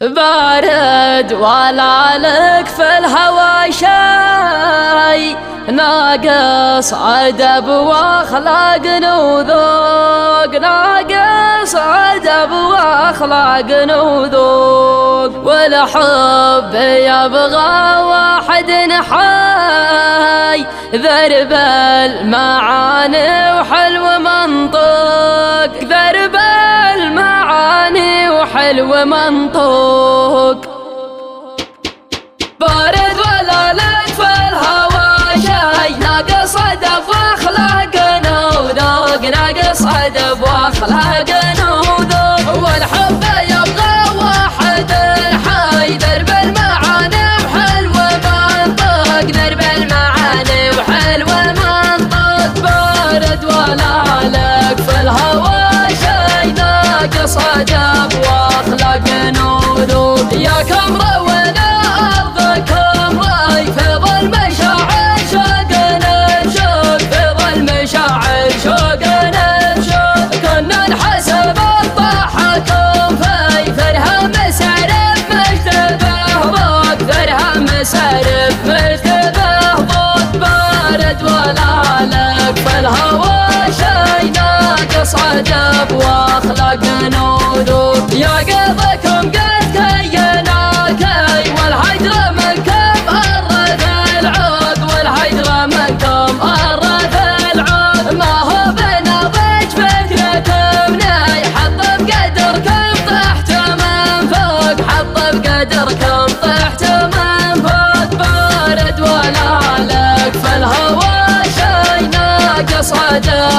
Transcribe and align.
بارد 0.00 1.32
ولا 1.32 2.18
لك 2.18 2.66
في 2.66 2.98
الهوى 2.98 3.72
شاي. 3.72 5.36
ناقص 5.68 6.94
عدب 6.94 7.68
وأخلاق 7.68 8.86
وذوق 9.18 10.56
ناقص 10.60 11.74
عدب 11.74 12.52
وأخلاق 12.52 13.86
وذوق 14.04 15.46
والحب 15.46 16.74
يبغى 16.74 18.02
واحد 18.02 18.70
حي. 19.10 20.66
ذرب 20.94 21.52
المعاني 22.10 23.60
وحلو 23.60 23.93
وحلو 28.64 29.04
منطق 29.04 30.58
بارد 32.60 33.18
ولا 33.18 33.72
لك 33.72 34.06
في 34.16 34.22
الهوى 34.48 35.42
شي 35.42 35.94
ناقص 35.98 36.56
ادب 36.56 37.04
واخلاقنا 37.08 38.46
وذوق 38.46 39.20
ناقص 39.30 39.82
ادب 39.82 40.42
واخلاقنا 40.42 41.70
وذوق 41.74 42.64
والحب 42.64 43.24
يبغى 43.42 44.16
واحد 44.18 44.92
حي 45.44 45.96
درب 45.96 46.28
المعاني 46.28 47.26
وحلو 47.44 47.92
منطق 48.24 49.20
درب 49.20 49.60
المعاني 49.76 50.70
وحلو 50.70 51.26
منطق 51.26 52.60
بارد 52.62 53.44
ولا 53.44 54.28
لك 54.28 54.78
في 54.80 55.00
الهوى 55.00 55.88
شي 56.00 56.52
ناقص 56.52 57.36
ادب 57.36 57.73
بارد 81.44 81.58
ولا 81.58 82.34
لك 82.34 82.56
في 82.56 82.78
الهوى 82.78 83.72
شي 83.78 84.30
ناقص 84.30 85.14
ادب 85.14 85.92
واخلاق 85.96 86.84
نوذوق 87.02 88.14
يا 88.14 88.28
قلبكم 88.28 89.30
قد 89.30 89.76
كينا 90.10 90.86
كي 90.98 91.50
والهجر 91.50 92.32
منكم 92.32 93.08
أرث 93.08 93.82
العود 94.20 94.78
والهجر 94.90 95.66
منكم 95.66 96.40
أرث 96.42 97.16
العود. 97.54 98.14
ما 98.14 98.40
هو 98.40 98.72
بنضج 98.72 99.70
فكركم 99.70 100.94
ناي 100.94 101.44
حط 101.44 101.80
بقدركم 102.00 102.94
طحت 103.06 103.50
من 103.50 104.28
فوق 104.28 104.88
حط 104.88 105.06
بقدركم 105.16 106.26
طحت 106.42 106.83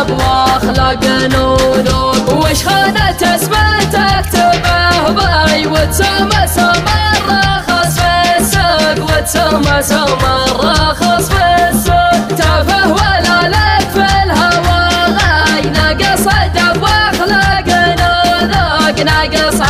واخلاق 0.10 1.04
نوذوق 1.06 2.34
وش 2.34 2.64
الرخص 2.64 3.12
في 8.00 8.40
السوق 8.40 9.00
الرخص 10.26 11.30
في 11.30 11.70
السوق 11.70 12.38
تافه 12.38 12.94
في 13.94 14.24
ناقص 15.74 16.28
واخلاق 16.84 17.68
ناقص 19.00 19.62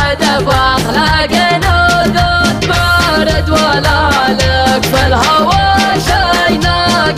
واخلاق 0.48 1.32
بارد 2.68 3.50
ولا 3.50 4.10
لك 4.32 4.84
في 4.84 5.06
الهوى. 5.06 5.55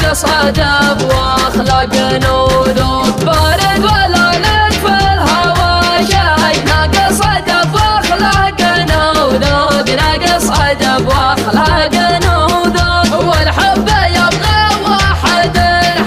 ناقص 0.02 0.24
ادب 0.24 1.02
واخلاق 1.02 1.94
نوذوق 1.94 3.24
بارد 3.24 3.84
ولا 3.84 4.32
لك 4.44 4.72
في 4.72 4.86
الهوى. 4.86 6.06
شي 6.06 6.62
ناقص 6.64 7.20
ادب 7.20 7.74
واخلاق 7.74 8.60
نوذوق 8.90 9.88
ناقص 9.90 10.50
ادب 10.60 11.08
واخلاق 11.08 11.94
نوذوق 12.24 13.24
والحب 13.28 13.88
يبغى 13.88 14.60
واحد 14.84 15.58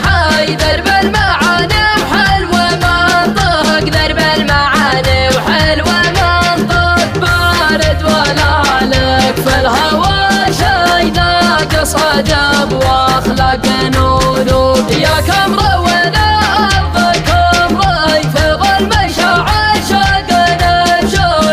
حي. 0.04 0.56
درب 0.56 0.88
المعاني 0.88 1.84
وحلو 2.02 2.52
منطق 2.84 3.80
درب 3.80 4.20
المعاني 4.36 5.30
وحلو 5.30 5.86
منطق 5.86 7.20
بارد 7.22 8.04
ولا 8.04 8.86
لك 8.86 9.36
في 9.36 9.60
الهوى. 9.60 9.91
ناقص 11.82 11.96
ادب 11.96 12.74
واخلاق 12.74 13.66
نوذوق 13.96 14.92
يا 14.92 15.22
كم 15.28 15.54
روينا 15.54 16.28
ارضكم 16.58 17.78
رأي 17.82 18.22
ظل 18.34 18.86
مشاعر 18.86 19.76
شوقنا 19.90 20.86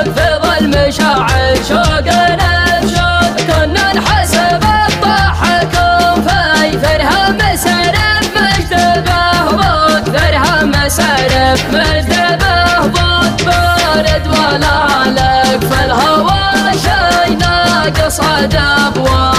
في 0.05 0.39
ظل 0.43 0.69
مشاعر 0.69 1.57
شوقنا 1.69 2.81
نشوق. 2.81 3.37
كنا 3.47 3.93
نحسب 3.93 4.63
الضحكم 4.65 6.23
في 6.23 6.79
فرها 6.79 7.31
مسارف 7.31 8.31
مجتبه 8.37 9.51
ضوق 9.51 10.05
فرها 10.17 10.65
مسارف 10.65 11.65
مجتبه 11.73 12.79
ضوق 12.87 13.43
بارد 13.47 14.27
ولا 14.27 15.11
لك 15.11 15.61
في 15.61 15.85
الهوى 15.85 16.73
شي 16.83 17.35
ناقص 17.35 18.21
ادب 18.21 18.97
واخلاق 18.99 19.38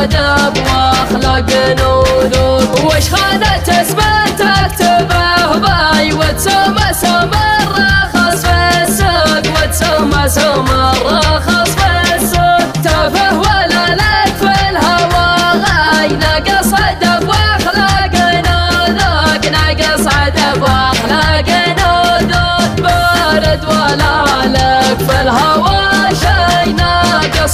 ادب 0.00 0.56
واخلاق 0.66 1.50
نوذوق 1.78 2.84
وش 2.84 3.08
خانت 3.10 3.68
اسمه 3.68 4.29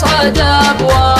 لك 0.02 0.36
في 0.78 1.15